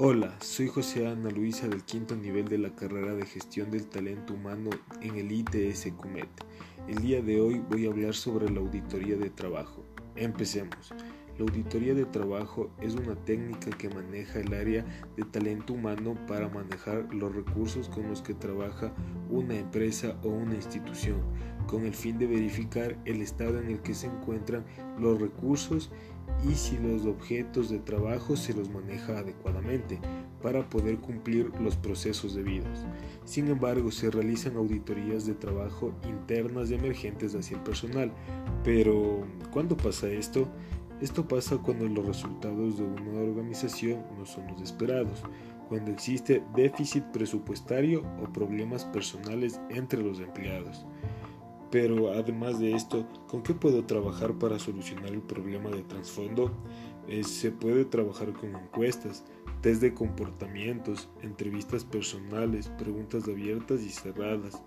Hola, 0.00 0.32
soy 0.40 0.68
José 0.68 1.08
Ana 1.08 1.28
Luisa 1.28 1.66
del 1.66 1.82
quinto 1.82 2.14
nivel 2.14 2.46
de 2.46 2.56
la 2.56 2.72
carrera 2.72 3.16
de 3.16 3.26
gestión 3.26 3.72
del 3.72 3.88
talento 3.88 4.34
humano 4.34 4.70
en 5.02 5.16
el 5.16 5.32
ITS 5.32 5.88
CUMET. 5.96 6.28
El 6.86 7.02
día 7.02 7.20
de 7.20 7.40
hoy 7.40 7.60
voy 7.68 7.84
a 7.84 7.90
hablar 7.90 8.14
sobre 8.14 8.48
la 8.48 8.60
auditoría 8.60 9.16
de 9.16 9.28
trabajo. 9.28 9.84
Empecemos. 10.14 10.94
La 11.38 11.44
auditoría 11.44 11.94
de 11.94 12.04
trabajo 12.04 12.68
es 12.80 12.96
una 12.96 13.14
técnica 13.14 13.70
que 13.70 13.88
maneja 13.88 14.40
el 14.40 14.52
área 14.52 14.84
de 15.16 15.22
talento 15.22 15.74
humano 15.74 16.16
para 16.26 16.48
manejar 16.48 17.14
los 17.14 17.32
recursos 17.32 17.88
con 17.88 18.08
los 18.08 18.22
que 18.22 18.34
trabaja 18.34 18.92
una 19.30 19.56
empresa 19.56 20.16
o 20.24 20.30
una 20.30 20.56
institución, 20.56 21.20
con 21.68 21.86
el 21.86 21.94
fin 21.94 22.18
de 22.18 22.26
verificar 22.26 22.98
el 23.04 23.22
estado 23.22 23.60
en 23.60 23.68
el 23.68 23.80
que 23.82 23.94
se 23.94 24.08
encuentran 24.08 24.64
los 24.98 25.20
recursos 25.20 25.92
y 26.44 26.54
si 26.54 26.76
los 26.78 27.06
objetos 27.06 27.70
de 27.70 27.78
trabajo 27.78 28.36
se 28.36 28.52
los 28.52 28.68
maneja 28.70 29.18
adecuadamente 29.18 30.00
para 30.42 30.68
poder 30.68 30.98
cumplir 30.98 31.52
los 31.60 31.76
procesos 31.76 32.34
debidos. 32.34 32.84
Sin 33.24 33.46
embargo, 33.48 33.92
se 33.92 34.10
realizan 34.10 34.56
auditorías 34.56 35.24
de 35.24 35.34
trabajo 35.34 35.92
internas 36.08 36.70
y 36.70 36.74
emergentes 36.74 37.34
hacia 37.34 37.56
el 37.56 37.62
personal. 37.62 38.12
Pero, 38.64 39.24
¿cuándo 39.52 39.76
pasa 39.76 40.08
esto? 40.08 40.48
Esto 41.00 41.28
pasa 41.28 41.58
cuando 41.58 41.86
los 41.86 42.04
resultados 42.04 42.78
de 42.78 42.84
una 42.84 43.20
organización 43.20 44.04
no 44.18 44.26
son 44.26 44.48
los 44.48 44.60
esperados, 44.60 45.22
cuando 45.68 45.92
existe 45.92 46.42
déficit 46.56 47.04
presupuestario 47.12 48.02
o 48.20 48.32
problemas 48.32 48.84
personales 48.86 49.60
entre 49.70 50.02
los 50.02 50.18
empleados. 50.18 50.84
Pero 51.70 52.12
además 52.12 52.58
de 52.58 52.74
esto, 52.74 53.06
¿con 53.28 53.42
qué 53.42 53.54
puedo 53.54 53.84
trabajar 53.84 54.32
para 54.34 54.58
solucionar 54.58 55.10
el 55.10 55.20
problema 55.20 55.70
de 55.70 55.82
trasfondo? 55.82 56.50
Eh, 57.06 57.22
se 57.22 57.50
puede 57.50 57.84
trabajar 57.84 58.32
con 58.32 58.56
encuestas, 58.56 59.24
test 59.60 59.82
de 59.82 59.92
comportamientos, 59.92 61.10
entrevistas 61.22 61.84
personales, 61.84 62.68
preguntas 62.78 63.28
abiertas 63.28 63.82
y 63.82 63.90
cerradas 63.90 64.62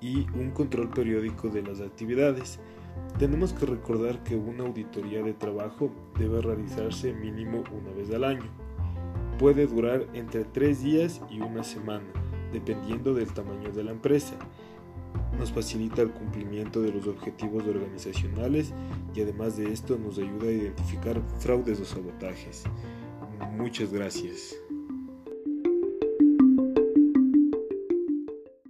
y 0.00 0.26
un 0.34 0.50
control 0.50 0.90
periódico 0.90 1.48
de 1.48 1.62
las 1.62 1.80
actividades. 1.80 2.60
Tenemos 3.18 3.52
que 3.52 3.66
recordar 3.66 4.22
que 4.22 4.36
una 4.36 4.64
auditoría 4.64 5.22
de 5.22 5.32
trabajo 5.32 5.90
debe 6.18 6.40
realizarse 6.42 7.12
mínimo 7.12 7.64
una 7.72 7.90
vez 7.92 8.10
al 8.10 8.24
año. 8.24 8.50
Puede 9.38 9.66
durar 9.66 10.06
entre 10.14 10.44
tres 10.44 10.82
días 10.82 11.20
y 11.30 11.40
una 11.40 11.64
semana, 11.64 12.06
dependiendo 12.52 13.14
del 13.14 13.32
tamaño 13.32 13.70
de 13.72 13.84
la 13.84 13.92
empresa 13.92 14.36
nos 15.38 15.52
facilita 15.52 16.02
el 16.02 16.10
cumplimiento 16.10 16.80
de 16.80 16.92
los 16.92 17.06
objetivos 17.06 17.66
organizacionales 17.66 18.72
y 19.14 19.22
además 19.22 19.56
de 19.56 19.72
esto 19.72 19.98
nos 19.98 20.18
ayuda 20.18 20.48
a 20.48 20.52
identificar 20.52 21.20
fraudes 21.38 21.80
o 21.80 21.84
sabotajes. 21.84 22.64
Muchas 23.56 23.92
gracias. 23.92 24.56